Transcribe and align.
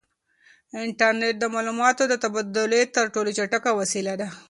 انټرنیټ 0.83 1.35
د 1.39 1.45
معلوماتو 1.55 2.03
د 2.07 2.13
تبادلې 2.23 2.81
تر 2.95 3.05
ټولو 3.13 3.29
چټکه 3.37 3.71
وسیله 3.79 4.13
ده. 4.21 4.27